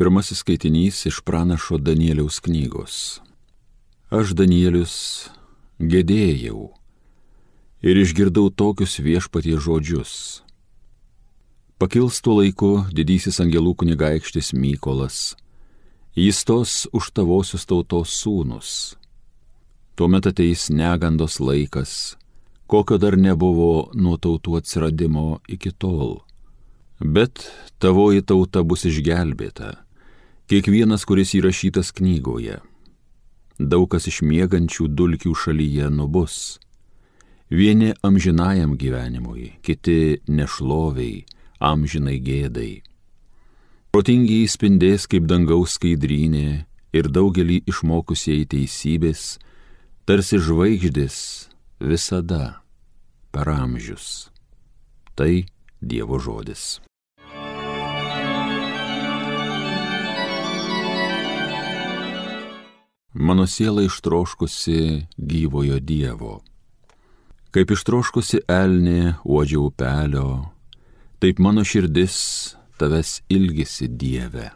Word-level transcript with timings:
Pirmasis 0.00 0.38
skaitinys 0.40 1.06
iš 1.06 1.18
pranašo 1.20 1.76
Danieliaus 1.76 2.38
knygos. 2.40 3.20
Aš 4.08 4.30
Danielius 4.32 4.94
gedėjau 5.76 6.70
ir 7.84 8.00
išgirdau 8.00 8.48
tokius 8.48 8.94
viešpatie 9.04 9.58
žodžius. 9.60 10.40
Pakils 11.76 12.22
tuo 12.24 12.38
laiku 12.38 12.70
didysis 12.96 13.42
angelų 13.44 13.74
kunigaikštis 13.82 14.54
Mykolas, 14.56 15.34
jis 16.16 16.40
tos 16.48 16.88
už 16.96 17.10
tavosius 17.20 17.68
tautos 17.68 18.16
sūnus. 18.22 18.96
Tuomet 20.00 20.30
ateis 20.32 20.70
negandos 20.72 21.36
laikas, 21.44 22.16
kokio 22.64 22.96
dar 22.96 23.20
nebuvo 23.20 23.92
nuo 23.92 24.16
tautų 24.16 24.56
atsiradimo 24.64 25.42
iki 25.44 25.76
tol. 25.76 26.22
Bet 27.04 27.44
tavoji 27.76 28.24
tauta 28.24 28.64
bus 28.64 28.88
išgelbėta, 28.88 29.76
kiekvienas, 30.50 31.06
kuris 31.06 31.36
įrašytas 31.38 31.94
knygoje 31.94 32.58
daug 33.60 33.88
kas 33.92 34.08
iš 34.08 34.22
miegančių 34.24 34.88
dulkių 34.96 35.34
šalyje 35.36 35.90
nubus. 35.92 36.58
Vieni 37.50 37.92
amžinajam 38.06 38.76
gyvenimui, 38.78 39.58
kiti 39.62 40.20
nešloviai, 40.30 41.24
amžinai 41.60 42.18
gėdai. 42.22 42.82
Protingiai 43.90 44.46
spindės 44.48 45.08
kaip 45.10 45.26
dangaus 45.26 45.74
skaidrynė 45.76 46.64
ir 46.94 47.10
daugelį 47.10 47.64
išmokusiai 47.70 48.46
teisybės, 48.46 49.40
tarsi 50.06 50.38
žvaigždės 50.38 51.16
visada 51.82 52.62
per 53.34 53.50
amžius. 53.50 54.30
Tai 55.18 55.42
Dievo 55.80 56.20
žodis. 56.20 56.89
Mano 63.12 63.46
siela 63.46 63.82
ištroškusi 63.82 65.06
gyvojo 65.18 65.80
Dievo. 65.82 66.44
Kaip 67.50 67.72
ištroškusi 67.74 68.44
elnė 68.46 69.16
uodžia 69.26 69.58
upelio, 69.58 70.54
taip 71.18 71.42
mano 71.42 71.64
širdis 71.66 72.54
tavęs 72.78 73.16
ilgisi 73.26 73.88
Dieve. 73.88 74.52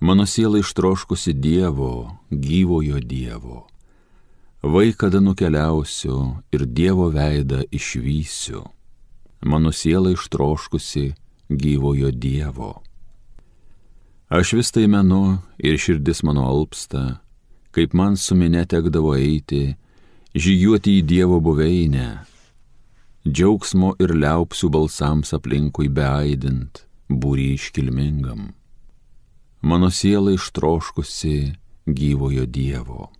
Mano 0.00 0.26
siela 0.26 0.62
ištroškusi 0.62 1.34
Dievo, 1.34 2.14
gyvojo 2.30 3.02
Dievo. 3.02 3.66
Vaikada 4.62 5.18
nukeliausiu 5.20 6.44
ir 6.54 6.66
Dievo 6.66 7.10
veidą 7.10 7.64
išvysiu. 7.74 8.62
Mano 9.42 9.72
siela 9.72 10.14
ištroškusi 10.14 11.14
gyvojo 11.50 12.14
Dievo. 12.14 12.85
Aš 14.28 14.52
vis 14.52 14.72
tai 14.74 14.88
menu 14.90 15.38
ir 15.62 15.76
širdis 15.78 16.24
mano 16.26 16.48
alpsta, 16.50 17.20
kaip 17.70 17.92
man 17.94 18.16
su 18.18 18.34
minė 18.34 18.64
tekdavo 18.66 19.12
eiti, 19.14 19.76
žygiuoti 20.34 20.96
į 20.98 21.02
Dievo 21.06 21.36
buveinę, 21.38 22.08
džiaugsmo 23.22 23.92
ir 24.02 24.16
liaupsių 24.18 24.70
balsams 24.74 25.30
aplinkui 25.36 25.86
beaidint, 25.86 26.82
būry 27.06 27.52
iškilmingam. 27.54 28.48
Mano 29.62 29.92
siela 29.94 30.34
ištroškusi 30.34 31.36
gyvojo 31.86 32.48
Dievo. 32.50 33.12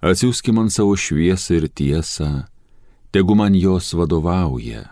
Atsiųski 0.00 0.54
man 0.56 0.70
savo 0.72 0.94
šviesą 0.96 1.58
ir 1.58 1.66
tiesą, 1.68 2.46
tegu 3.12 3.36
man 3.36 3.52
jos 3.52 3.92
vadovauja 3.92 4.86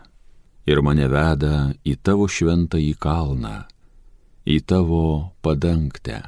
ir 0.69 0.85
mane 0.85 1.09
veda 1.09 1.71
į 1.89 1.97
tavo 2.05 2.29
šventą 2.29 2.77
į 2.77 2.93
kalną 3.01 3.63
į 4.47 4.61
tavo 4.63 5.33
padangtę. 5.43 6.23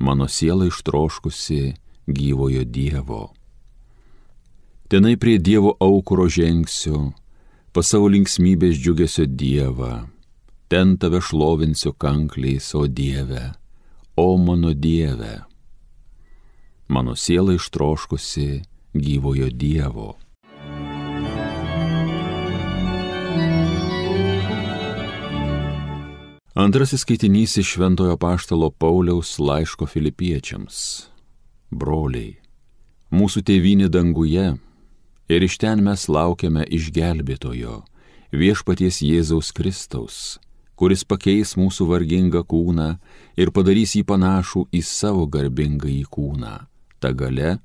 Mano 0.00 0.28
siela 0.28 0.66
ištroškusi 0.66 1.74
gyvojo 2.08 2.64
Dievo. 2.64 3.34
Tenai 4.88 5.16
prie 5.20 5.38
Dievo 5.38 5.76
aukuro 5.78 6.24
žengsiu, 6.26 7.12
pas 7.70 7.86
savo 7.86 8.08
linksmybės 8.10 8.80
džiugesio 8.80 9.28
Dievą, 9.28 10.08
ten 10.72 10.96
tave 10.98 11.20
šlovinsiu 11.22 11.92
kankliais, 11.94 12.72
o 12.74 12.88
Dieve, 12.88 13.52
o 14.16 14.34
mano 14.40 14.72
Dieve. 14.74 15.44
Mano 16.88 17.14
siela 17.14 17.54
ištroškusi 17.54 18.48
gyvojo 18.96 19.52
Dievo. 19.54 20.16
Antrasis 26.60 27.00
skaitinys 27.00 27.56
iš 27.56 27.68
Šventojo 27.72 28.16
Paštalo 28.16 28.70
Pauliaus 28.70 29.38
laiško 29.38 29.86
filipiečiams. 29.88 31.06
Broliai, 31.72 32.34
mūsų 33.08 33.40
tėvynė 33.48 33.88
danguje 33.88 34.44
ir 35.32 35.46
iš 35.46 35.56
ten 35.62 35.80
mes 35.86 36.04
laukiame 36.12 36.66
išgelbėtojo, 36.68 37.78
viešpaties 38.36 39.00
Jėzaus 39.00 39.54
Kristaus, 39.56 40.36
kuris 40.76 41.06
pakeis 41.08 41.56
mūsų 41.56 41.88
vargingą 41.94 42.44
kūną 42.44 42.90
ir 43.40 43.56
padarys 43.56 43.96
jį 43.96 44.04
panašų 44.12 44.66
į 44.68 44.84
savo 44.84 45.24
garbingą 45.32 45.88
į 45.88 46.04
kūną, 46.12 46.54
ta 47.00 47.16
gale, 47.16 47.56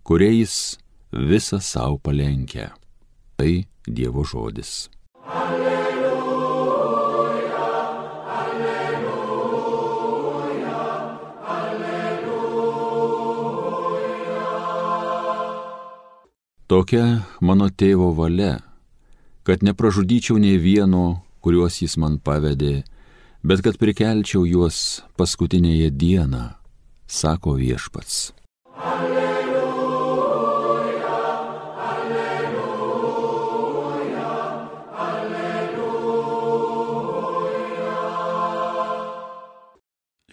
kuriais 0.00 0.78
visą 1.12 1.60
savo 1.60 2.00
palenkia. 2.00 2.72
Tai 3.36 3.52
Dievo 3.84 4.24
žodis. 4.24 4.88
Alleluja. 5.28 5.67
Tokia 16.68 17.24
mano 17.40 17.70
tėvo 17.72 18.10
valia, 18.12 18.60
kad 19.40 19.62
nepražudyčiau 19.64 20.36
nei 20.36 20.58
vieno, 20.60 21.24
kuriuos 21.40 21.78
jis 21.80 21.96
man 21.96 22.18
pavedė, 22.20 22.84
bet 23.40 23.64
kad 23.64 23.80
prikelčiau 23.80 24.44
juos 24.44 25.00
paskutinėje 25.16 25.88
dieną, 25.96 26.60
sako 27.08 27.56
viešpats. 27.56 28.36
Alleluja, 28.76 29.64
alleluja, 31.88 32.76
alleluja. 35.06 35.88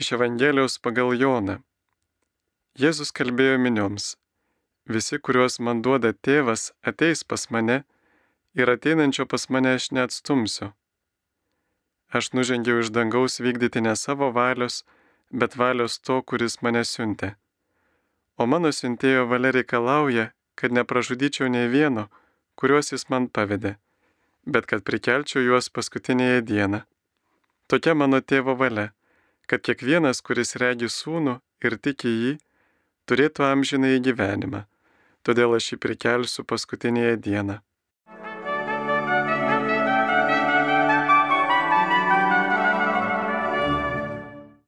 Iš 0.04 0.12
Evangelijos 0.20 0.76
pagal 0.84 1.16
Joną. 1.16 1.64
Jėzus 2.76 3.16
kalbėjo 3.16 3.56
minioms 3.56 4.20
Visi, 4.86 5.18
kuriuos 5.18 5.58
man 5.66 5.82
duoda 5.82 6.12
tėvas, 6.14 6.70
ateis 6.86 7.24
pas 7.26 7.48
mane 7.50 7.80
ir 8.54 8.70
ateinančio 8.70 9.26
pas 9.26 9.48
mane 9.50 9.72
aš 9.78 9.90
neatstumsiu. 9.98 10.68
Aš 12.14 12.30
nužengiau 12.38 12.84
iš 12.84 12.92
dangaus 12.94 13.42
vykdyti 13.42 13.82
ne 13.82 13.96
savo 13.98 14.30
valios, 14.36 14.84
bet 15.32 15.58
valios 15.58 15.98
to, 16.00 16.20
kuris 16.22 16.62
mane 16.62 16.84
siuntė. 16.86 17.34
O 18.38 18.46
mano 18.46 18.70
siuntėjo 18.70 19.26
valia 19.32 19.56
reikalauja, 19.58 20.28
kad 20.56 20.76
nepražudyčiau 20.78 21.50
nei 21.50 21.66
vieno, 21.72 22.06
kuriuos 22.56 22.94
jis 22.94 23.10
man 23.10 23.26
pavedė, 23.28 23.74
bet 24.46 24.70
kad 24.70 24.86
prikelčiau 24.86 25.42
juos 25.42 25.72
paskutinėje 25.74 26.46
dieną. 26.52 26.84
Tokia 27.66 27.98
mano 27.98 28.22
tėvo 28.22 28.54
valia, 28.54 28.92
kad 29.50 29.66
kiekvienas, 29.66 30.22
kuris 30.22 30.56
regi 30.62 30.94
sūnų 30.94 31.40
ir 31.66 31.80
tiki 31.82 32.14
jį, 32.22 32.38
turėtų 33.10 33.50
amžinai 33.50 33.98
gyvenimą 34.06 34.68
todėl 35.26 35.58
aš 35.58 35.74
jį 35.74 35.82
prikelsiu 35.82 36.46
paskutinėje 36.48 37.18
dieną. 37.28 37.62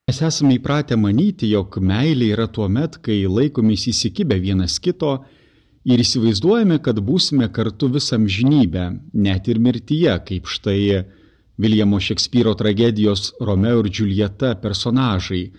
Mes 0.07 0.21
esame 0.23 0.55
įpratę 0.55 0.95
manyti, 0.95 1.49
jog 1.51 1.75
meilė 1.83 2.31
yra 2.33 2.47
tuo 2.47 2.69
met, 2.71 2.95
kai 3.03 3.25
laikomės 3.27 3.89
įsikibę 3.91 4.37
vienas 4.39 4.77
kito 4.79 5.17
ir 5.83 5.99
įsivaizduojame, 5.99 6.79
kad 6.83 7.01
būsime 7.03 7.49
kartu 7.51 7.89
visam 7.91 8.23
žinybę, 8.23 8.85
net 9.13 9.49
ir 9.51 9.59
mirtyje, 9.59 10.15
kaip 10.29 10.47
štai 10.47 11.03
Viljamo 11.57 11.99
Šekspyro 11.99 12.53
tragedijos 12.53 13.33
Romeo 13.41 13.81
ir 13.81 13.89
Džiuljeta 13.89 14.53
personažai 14.61 15.49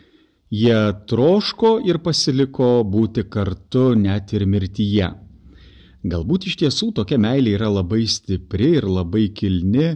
Jie 0.48 0.76
troško 1.08 1.74
ir 1.84 1.98
pasiliko 2.00 2.82
būti 2.88 3.26
kartu 3.28 3.92
net 3.98 4.32
ir 4.32 4.46
mirtyje. 4.48 5.10
Galbūt 6.08 6.46
iš 6.48 6.54
tiesų 6.62 6.92
tokia 6.96 7.18
meilė 7.20 7.56
yra 7.58 7.68
labai 7.68 8.06
stipri 8.08 8.70
ir 8.78 8.86
labai 8.88 9.26
kilni, 9.36 9.90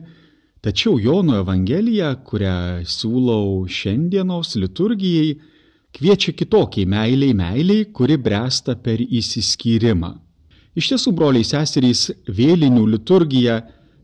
tačiau 0.61 0.99
Jono 1.01 1.39
Evangelija, 1.41 2.11
kurią 2.27 2.83
siūlau 2.85 3.65
šiandienos 3.65 4.53
liturgijai, 4.61 5.39
kviečia 5.97 6.35
kitokiai 6.37 6.85
meiliai 6.85 7.33
meiliai, 7.39 7.87
kuri 7.97 8.19
bręsta 8.21 8.77
per 8.77 9.01
įsiskyrimą. 9.01 10.13
Iš 10.77 10.93
tiesų, 10.93 11.15
broliai 11.17 11.45
seserys, 11.45 12.11
vėlinių 12.29 12.85
liturgija 12.93 13.59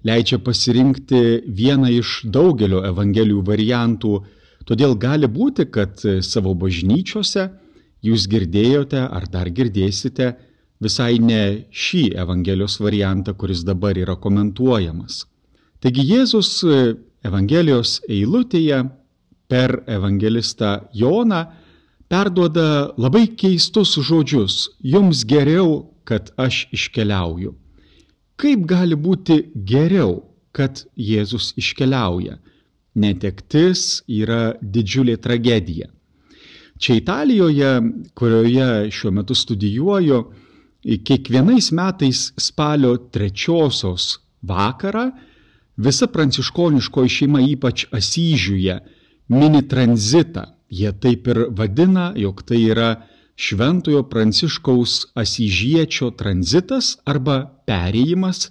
leidžia 0.09 0.39
pasirinkti 0.45 1.23
vieną 1.61 1.93
iš 1.99 2.23
daugelio 2.25 2.83
Evangelijų 2.89 3.45
variantų 3.45 4.15
Todėl 4.69 4.95
gali 5.01 5.29
būti, 5.33 5.65
kad 5.73 5.97
savo 6.21 6.53
bažnyčiose 6.55 7.49
jūs 8.05 8.27
girdėjote 8.29 9.01
ar 9.01 9.25
dar 9.33 9.49
girdėsite 9.49 10.35
visai 10.85 11.19
ne 11.19 11.65
šį 11.73 12.03
Evangelijos 12.21 12.77
variantą, 12.85 13.35
kuris 13.35 13.65
dabar 13.65 13.97
yra 13.99 14.15
komentuojamas. 14.21 15.25
Taigi 15.81 16.05
Jėzus 16.11 16.61
Evangelijos 17.25 17.99
eilutėje 18.09 18.85
per 19.49 19.83
evangelistą 19.89 20.89
Joną 20.95 21.47
perduoda 22.09 22.93
labai 22.97 23.27
keistus 23.41 23.97
žodžius- 24.09 24.69
jums 24.93 25.25
geriau, 25.25 25.87
kad 26.05 26.31
aš 26.37 26.69
iškeliauju. 26.73 27.55
Kaip 28.37 28.67
gali 28.67 28.95
būti 28.95 29.43
geriau, 29.65 30.23
kad 30.53 30.85
Jėzus 30.97 31.53
iškeliauja? 31.57 32.39
Netektis 32.99 34.03
yra 34.11 34.57
didžiulė 34.63 35.17
tragedija. 35.23 35.89
Čia 36.79 36.99
Italijoje, 36.99 37.71
kurioje 38.15 38.91
šiuo 38.95 39.13
metu 39.15 39.35
studijuoju, 39.35 40.21
kiekvienais 40.83 41.73
metais 41.75 42.29
spalio 42.39 42.97
trečiosios 43.11 44.19
vakarą 44.43 45.11
visa 45.77 46.07
pranciškoniškoji 46.07 47.09
šeima, 47.09 47.43
ypač 47.43 47.87
Asyžiuje, 47.95 48.79
mini 49.29 49.63
tranzitą. 49.69 50.47
Jie 50.71 50.93
taip 50.93 51.27
ir 51.33 51.47
vadina, 51.57 52.13
jog 52.17 52.43
tai 52.45 52.61
yra 52.69 52.89
Šventojo 53.39 54.03
Pranciškaus 54.11 55.15
Asyžiečio 55.17 56.11
tranzitas 56.19 56.97
arba 57.07 57.39
perėjimas 57.67 58.51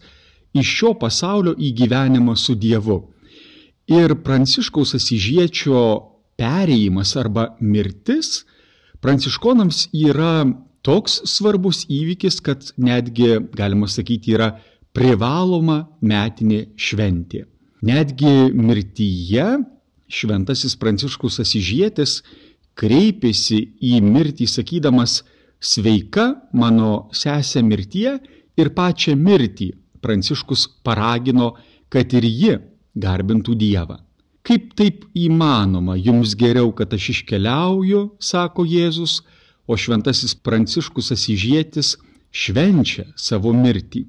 iš 0.55 0.71
šio 0.79 0.93
pasaulio 0.97 1.53
į 1.53 1.73
gyvenimą 1.77 2.35
su 2.39 2.55
Dievu. 2.55 2.97
Ir 3.87 4.17
Pranciškaus 4.19 4.97
Asyžiečio 4.97 5.81
perėjimas 6.35 7.13
arba 7.15 7.53
mirtis 7.63 8.43
pranciškonams 8.99 9.87
yra 9.95 10.43
toks 10.83 11.21
svarbus 11.29 11.85
įvykis, 11.87 12.41
kad 12.43 12.67
netgi, 12.75 13.37
galima 13.55 13.87
sakyti, 13.87 14.35
yra 14.35 14.51
privaloma 14.95 15.85
metinė 16.01 16.65
šventė. 16.75 17.45
Netgi 17.87 18.51
mirtyje 18.57 19.47
šventasis 20.11 20.75
pranciškus 20.81 21.39
Asižėtis 21.45 22.21
kreipėsi 22.77 23.61
į 23.79 23.99
mirtį 24.03 24.47
sakydamas, 24.51 25.21
sveika 25.63 26.33
mano 26.53 27.07
sesė 27.15 27.63
mirtie 27.63 28.17
ir 28.59 28.73
pačią 28.75 29.15
mirtį 29.17 29.71
pranciškus 30.03 30.67
paragino, 30.83 31.53
kad 31.89 32.11
ir 32.13 32.27
ji 32.27 32.57
garbintų 32.97 33.55
Dievą. 33.59 34.01
Kaip 34.47 34.71
taip 34.79 35.03
įmanoma, 35.17 35.97
jums 35.99 36.35
geriau, 36.39 36.71
kad 36.75 36.93
aš 36.95 37.09
iškeliauju, 37.13 38.03
sako 38.19 38.63
Jėzus, 38.67 39.21
o 39.67 39.75
šventasis 39.75 40.37
pranciškus 40.39 41.11
Asižėtis 41.11 41.97
švenčia 42.31 43.09
savo 43.19 43.51
mirtį. 43.55 44.05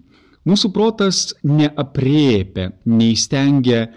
Mūsų 0.46 0.70
protas 0.72 1.32
neapriepia, 1.42 2.70
neįstengia 2.86 3.88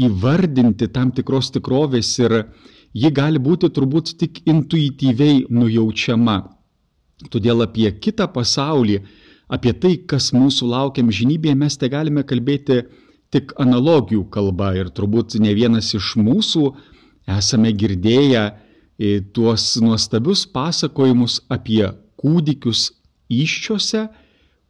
įvardinti 0.00 0.88
tam 0.94 1.12
tikros 1.14 1.52
tikrovės 1.54 2.14
ir 2.22 2.36
ji 2.96 3.10
gali 3.14 3.38
būti 3.38 3.68
turbūt 3.70 4.14
tik 4.18 4.40
intuityviai 4.48 5.44
nujaučiama. 5.52 6.38
Todėl 7.30 7.66
apie 7.66 7.90
kitą 8.00 8.26
pasaulį, 8.32 9.02
apie 9.52 9.74
tai, 9.76 9.92
kas 10.08 10.30
mūsų 10.32 10.70
laukia 10.72 11.04
žinybėje, 11.04 11.54
mes 11.62 11.76
te 11.76 11.92
galime 11.92 12.24
kalbėti 12.24 12.80
tik 13.30 13.54
analogijų 13.62 14.24
kalba 14.34 14.72
ir 14.78 14.90
turbūt 14.94 15.38
ne 15.42 15.52
vienas 15.54 15.92
iš 15.94 16.16
mūsų 16.18 16.64
esame 17.30 17.72
girdėję 17.72 18.44
e, 18.50 19.20
tuos 19.34 19.76
nuostabius 19.82 20.46
pasakojimus 20.50 21.40
apie 21.48 21.84
kūdikius 22.20 22.90
iščiose, 23.30 24.08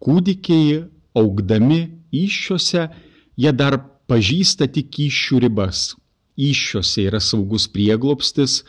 kūdikiai 0.05 0.85
augdami 1.17 1.81
iščiose, 2.13 2.87
jie 3.41 3.53
dar 3.57 3.81
pažįsta 4.11 4.69
tik 4.71 4.99
iššių 5.07 5.43
ribas. 5.47 5.91
Iššiose 6.41 7.05
yra 7.09 7.21
saugus 7.21 7.67
prieglopstis, 7.73 8.63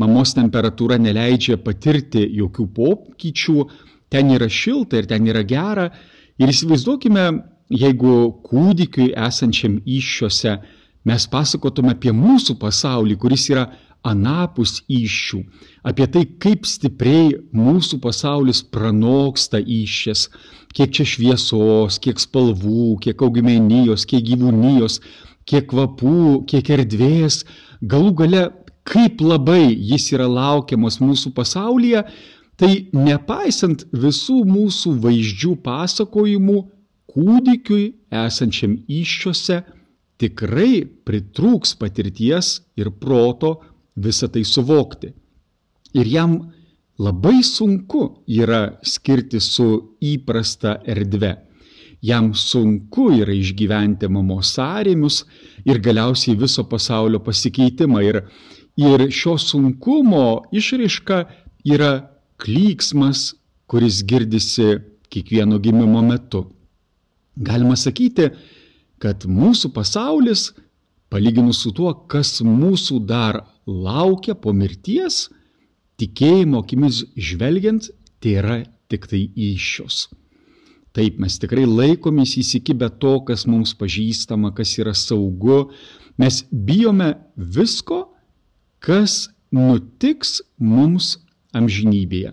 mamos 0.00 0.34
temperatūra 0.36 0.98
neleidžia 1.00 1.58
patirti 1.60 2.24
jokių 2.38 2.68
pokyčių, 2.76 3.64
ten 4.12 4.32
yra 4.36 4.48
šilta 4.48 5.00
ir 5.00 5.08
ten 5.10 5.26
yra 5.28 5.42
gera. 5.44 5.88
Ir 6.38 6.52
įsivaizduokime, 6.52 7.24
jeigu 7.70 8.14
kūdikiui 8.46 9.12
esančiam 9.16 9.78
iššiose 9.84 10.56
mes 11.08 11.26
pasakotume 11.30 11.94
apie 11.94 12.12
mūsų 12.12 12.58
pasaulį, 12.60 13.16
kuris 13.20 13.48
yra 13.52 13.68
anapus 14.06 14.82
iššių, 14.88 15.40
apie 15.88 16.06
tai, 16.12 16.24
kaip 16.40 16.66
stipriai 16.68 17.32
mūsų 17.56 17.98
pasaulis 18.02 18.62
pranoksta 18.62 19.58
iššės, 19.60 20.28
kiek 20.76 20.92
čia 20.94 21.06
šviesos, 21.08 21.98
kiek 22.02 22.20
spalvų, 22.22 22.98
kiek 23.04 23.24
augmenijos, 23.24 24.06
kiek 24.08 24.24
gyvūnijos, 24.28 25.00
kiek 25.48 25.68
kvapų, 25.70 26.44
kiek 26.48 26.70
erdvės, 26.76 27.42
galų 27.82 28.14
gale, 28.22 28.44
kaip 28.88 29.20
labai 29.20 29.74
jis 29.74 30.12
yra 30.14 30.28
laukiamas 30.30 31.00
mūsų 31.02 31.34
pasaulyje, 31.36 32.04
tai 32.58 32.88
nepaisant 32.96 33.84
visų 33.92 34.42
mūsų 34.48 34.94
vaizdžių 35.02 35.54
pasakojimų, 35.64 36.62
kūdikiui 37.12 37.84
esančiam 38.24 38.76
iššiose 38.88 39.62
tikrai 40.20 40.84
pritrūks 41.06 41.74
patirties 41.80 42.58
ir 42.78 42.90
proto 42.90 43.54
visą 43.96 44.28
tai 44.32 44.44
suvokti. 44.44 45.12
Ir 45.94 46.06
jam 46.06 46.38
labai 46.98 47.42
sunku 47.46 48.24
yra 48.26 48.78
skirti 48.82 49.40
su 49.40 49.96
įprasta 50.02 50.78
erdve. 50.86 51.36
Jam 52.02 52.30
sunku 52.34 53.08
yra 53.18 53.34
išgyventi 53.34 54.06
mamos 54.10 54.52
sąrėmius 54.54 55.24
ir 55.66 55.80
galiausiai 55.82 56.36
viso 56.38 56.62
pasaulio 56.70 57.18
pasikeitimą. 57.24 58.02
Ir, 58.06 58.20
ir 58.78 59.08
šio 59.10 59.34
sunkumo 59.42 60.44
išraiška 60.54 61.24
yra 61.66 61.92
klyksmas, 62.38 63.32
kuris 63.66 64.04
girdisi 64.06 64.78
kiekvieno 65.10 65.58
gimimo 65.58 66.04
metu. 66.06 66.46
Galima 67.38 67.76
sakyti, 67.78 68.32
kad 68.98 69.24
mūsų 69.30 69.70
pasaulis, 69.74 70.50
palyginus 71.12 71.62
su 71.62 71.72
tuo, 71.74 71.92
kas 72.10 72.40
mūsų 72.42 72.98
dar 73.06 73.44
laukia 73.66 74.34
po 74.34 74.52
mirties, 74.56 75.28
tikėjimo 75.98 76.62
akimis 76.64 77.04
žvelgiant, 77.14 77.90
tai 78.18 78.34
yra 78.42 78.58
tik 78.90 79.06
tai 79.10 79.28
iššios. 79.28 80.08
Taip, 80.96 81.18
mes 81.22 81.36
tikrai 81.38 81.66
laikomės 81.68 82.34
įsikibę 82.40 82.88
to, 82.98 83.18
kas 83.28 83.44
mums 83.46 83.74
pažįstama, 83.78 84.50
kas 84.56 84.72
yra 84.80 84.94
saugu. 84.96 85.68
Mes 86.18 86.40
bijome 86.50 87.12
visko, 87.36 88.08
kas 88.82 89.28
nutiks 89.54 90.40
mums 90.58 91.18
amžinybėje. 91.54 92.32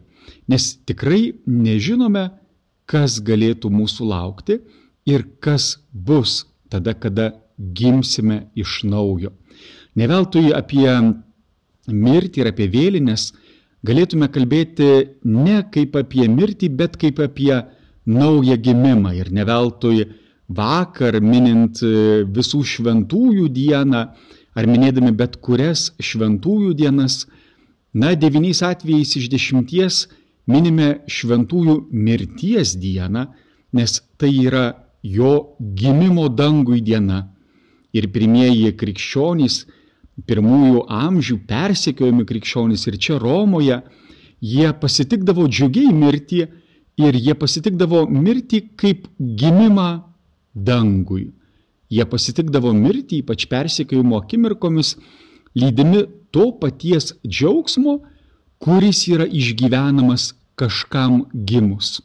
Nes 0.50 0.72
tikrai 0.88 1.36
nežinome, 1.46 2.32
kas 2.90 3.20
galėtų 3.22 3.70
mūsų 3.74 4.10
laukti 4.10 4.60
ir 5.06 5.26
kas 5.40 5.78
bus 5.92 6.46
tada, 6.70 6.94
kada 6.94 7.32
gimsime 7.58 8.50
iš 8.56 8.82
naujo. 8.84 9.32
Neveltui 9.96 10.52
apie 10.54 10.90
mirtį 11.88 12.42
ir 12.42 12.50
apie 12.52 12.68
vėlinės 12.74 13.30
galėtume 13.86 14.28
kalbėti 14.34 14.90
ne 15.24 15.62
kaip 15.72 15.96
apie 15.96 16.28
mirtį, 16.32 16.70
bet 16.70 16.98
kaip 17.00 17.22
apie 17.24 17.54
naują 18.06 18.58
gimimą. 18.58 19.14
Ir 19.16 19.32
neveltui 19.34 20.06
vakar 20.50 21.20
minint 21.22 21.82
e, 21.82 22.24
visų 22.26 22.64
šventųjų 22.76 23.48
dieną, 23.54 24.04
ar 24.56 24.70
minėdami 24.70 25.14
bet 25.18 25.38
kurias 25.42 25.92
šventųjų 26.00 26.74
dienas, 26.78 27.26
na, 27.94 28.14
devyniais 28.16 28.62
atvejais 28.66 29.16
iš 29.20 29.30
dešimties 29.32 30.06
minime 30.52 31.00
šventųjų 31.10 31.78
mirties 31.92 32.76
dieną, 32.78 33.28
nes 33.74 34.02
tai 34.20 34.32
yra 34.46 34.85
jo 35.06 35.56
gimimo 35.60 36.28
dangui 36.30 36.82
diena. 36.82 37.28
Ir 37.96 38.10
pirmieji 38.12 38.74
krikščionys 38.76 39.64
pirmųjų 40.24 40.86
amžių 40.92 41.38
persekiojami 41.48 42.26
krikščionys 42.28 42.88
ir 42.88 42.98
čia 42.98 43.20
Romoje, 43.22 43.82
jie 44.42 44.70
pasitikdavo 44.82 45.48
džiugiai 45.52 45.92
mirtį 45.94 46.42
ir 47.06 47.18
jie 47.20 47.36
pasitikdavo 47.36 48.06
mirtį 48.08 48.62
kaip 48.80 49.10
gimimą 49.20 49.90
dangui. 50.56 51.34
Jie 51.92 52.06
pasitikdavo 52.10 52.72
mirtį, 52.74 53.22
ypač 53.22 53.46
persekiojimo 53.52 54.18
akimirkomis, 54.24 54.96
lydimi 55.56 56.06
to 56.34 56.50
paties 56.60 57.14
džiaugsmo, 57.28 58.00
kuris 58.64 59.06
yra 59.12 59.28
išgyvenamas 59.28 60.32
kažkam 60.60 61.26
gimus. 61.46 62.00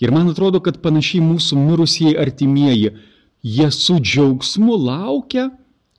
Ir 0.00 0.12
man 0.14 0.30
atrodo, 0.30 0.60
kad 0.62 0.78
panašiai 0.82 1.22
mūsų 1.24 1.58
mirusieji 1.58 2.18
artimieji, 2.22 2.92
jie 3.42 3.70
su 3.74 3.98
džiaugsmu 3.98 4.76
laukia, 4.78 5.48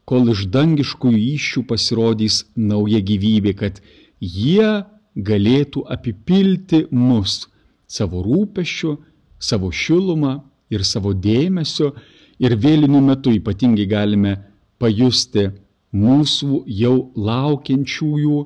kol 0.08 0.32
iš 0.34 0.46
dangiškųjų 0.54 1.20
iššių 1.36 1.66
pasirodys 1.70 2.44
nauja 2.56 3.02
gyvybė, 3.06 3.54
kad 3.60 3.82
jie 4.20 4.86
galėtų 5.16 5.84
apipilti 5.96 6.86
mus 6.92 7.44
savo 7.88 8.24
rūpešiu, 8.26 8.96
savo 9.40 9.72
šilumą 9.72 10.40
ir 10.72 10.86
savo 10.88 11.14
dėmesio. 11.14 11.94
Ir 12.40 12.56
vėlinių 12.56 13.02
metu 13.04 13.34
ypatingai 13.36 13.86
galime 13.90 14.38
pajusti 14.80 15.50
mūsų 15.92 16.64
jau 16.72 17.12
laukiančiųjų, 17.20 18.38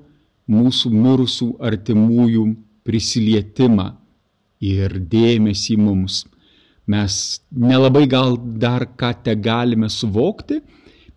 mūsų 0.49 0.91
mirusių 0.93 1.49
artimųjų 1.61 2.45
prisilietimą 2.83 3.91
ir 4.63 4.95
dėmesį 5.11 5.77
mums. 5.81 6.23
Mes 6.87 7.39
nelabai 7.51 8.05
gal 8.11 8.37
dar 8.59 8.85
ką 8.99 9.13
te 9.23 9.35
galime 9.35 9.89
suvokti, 9.89 10.59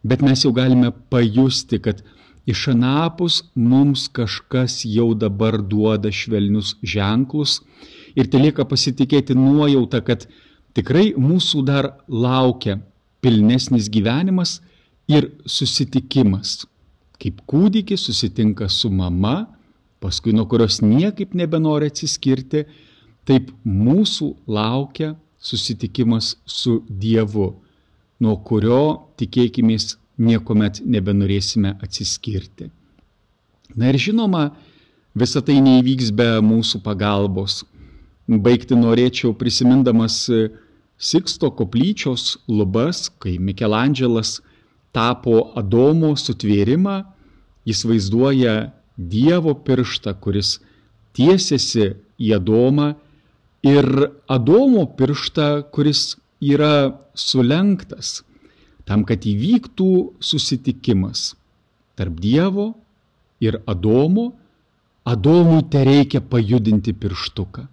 bet 0.06 0.22
mes 0.22 0.44
jau 0.44 0.52
galime 0.54 0.92
pajusti, 1.10 1.80
kad 1.82 2.02
iš 2.46 2.68
anapus 2.74 3.40
mums 3.54 4.06
kažkas 4.18 4.84
jau 4.86 5.12
dabar 5.18 5.58
duoda 5.58 6.12
švelnius 6.14 6.76
ženklus 6.82 7.60
ir 8.14 8.30
tai 8.30 8.44
lieka 8.46 8.66
pasitikėti 8.68 9.34
nuojauta, 9.34 10.02
kad 10.06 10.28
tikrai 10.78 11.10
mūsų 11.18 11.64
dar 11.66 11.90
laukia 12.06 12.78
pilnesnis 13.24 13.90
gyvenimas 13.90 14.60
ir 15.10 15.32
susitikimas. 15.46 16.64
Kaip 17.18 17.40
kūdikis 17.48 18.06
susitinka 18.06 18.68
su 18.70 18.90
mama, 18.92 19.48
paskui 19.98 20.34
nuo 20.36 20.46
kurios 20.46 20.82
niekaip 20.84 21.34
nebenori 21.34 21.88
atsiskirti, 21.90 22.66
taip 23.26 23.50
mūsų 23.66 24.32
laukia 24.46 25.14
susitikimas 25.42 26.34
su 26.46 26.80
Dievu, 26.88 27.52
nuo 28.22 28.36
kurio 28.46 29.12
tikėkime 29.20 29.76
niekuomet 30.16 30.80
nebenorėsime 30.86 31.76
atsiskirti. 31.84 32.70
Na 33.76 33.90
ir 33.90 33.98
žinoma, 34.00 34.50
visa 35.14 35.42
tai 35.44 35.58
neįvyks 35.60 36.12
be 36.16 36.28
mūsų 36.44 36.80
pagalbos. 36.84 37.64
Baigti 38.26 38.78
norėčiau 38.78 39.34
prisimindamas 39.38 40.24
Siksto 40.96 41.50
koplyčios 41.52 42.38
lubas, 42.48 43.10
kai 43.20 43.36
Mikelandželas 43.36 44.38
tapo 44.96 45.50
Adomo 45.52 46.14
sutvėrimą, 46.16 47.02
jis 47.68 47.84
vaizduoja 47.84 48.54
Dievo 48.96 49.52
pirštą, 49.52 50.14
kuris 50.24 50.54
tiesiasi 51.12 51.90
į 52.16 52.32
Adomą 52.38 52.94
ir 53.64 53.86
Adomo 54.28 54.86
pirštą, 54.96 55.70
kuris 55.72 56.16
yra 56.40 56.96
sulenktas 57.14 58.22
tam, 58.86 59.04
kad 59.04 59.24
įvyktų 59.26 60.18
susitikimas 60.20 61.34
tarp 61.96 62.20
Dievo 62.20 62.74
ir 63.40 63.60
Adomo, 63.66 64.32
Adomui 65.06 65.62
te 65.70 65.84
reikia 65.86 66.20
pajudinti 66.20 66.92
pirštuką. 66.92 67.66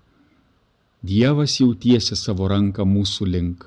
Dievas 1.03 1.57
jau 1.59 1.73
tiesia 1.73 2.15
savo 2.15 2.47
ranką 2.47 2.85
mūsų 2.87 3.25
link. 3.27 3.65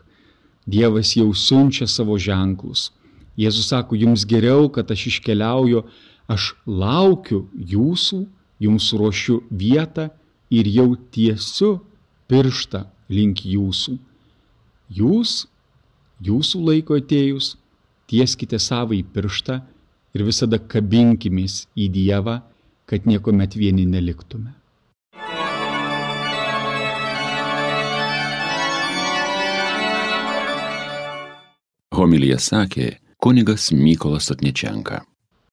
Dievas 0.66 1.16
jau 1.18 1.32
siunčia 1.35 1.88
savo 1.90 2.16
ženklus. 2.18 2.92
Jėzus 3.37 3.68
sako, 3.68 3.99
jums 3.99 4.25
geriau, 4.25 4.70
kad 4.73 4.88
aš 4.90 5.11
iškeliauju, 5.11 5.82
aš 6.30 6.54
laukiu 6.66 7.42
jūsų, 7.52 8.23
jums 8.62 8.87
ruošiu 8.96 9.42
vietą 9.50 10.08
ir 10.49 10.70
jau 10.70 10.88
tiesiu 11.12 11.75
pirštą 12.30 12.85
link 13.12 13.45
jūsų. 13.47 13.97
Jūs 14.97 15.47
jūsų 16.23 16.61
laiko 16.68 16.97
atėjus, 16.99 17.54
tieskite 18.11 18.59
savai 18.62 19.02
pirštą 19.02 19.61
ir 20.16 20.25
visada 20.26 20.59
kabinkimės 20.59 21.66
į 21.76 21.88
Dievą, 21.92 22.40
kad 22.87 23.06
niekuomet 23.06 23.56
vieni 23.59 23.87
neliktume. 23.87 24.54
Homilija 31.97 32.37
sakė 32.38 32.99
kunigas 33.23 33.71
Mykolas 33.73 34.30
Atničenka. 34.30 35.00